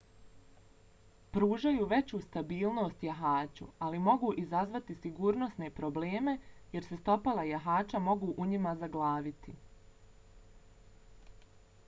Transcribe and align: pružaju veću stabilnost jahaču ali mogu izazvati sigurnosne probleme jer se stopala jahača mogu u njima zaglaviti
pružaju 1.35 1.83
veću 1.89 2.19
stabilnost 2.21 3.03
jahaču 3.07 3.67
ali 3.87 3.99
mogu 4.07 4.31
izazvati 4.43 4.95
sigurnosne 5.03 5.69
probleme 5.81 6.33
jer 6.77 6.87
se 6.89 6.99
stopala 7.03 7.43
jahača 7.49 8.01
mogu 8.07 8.31
u 8.45 8.47
njima 8.55 8.71
zaglaviti 8.81 9.53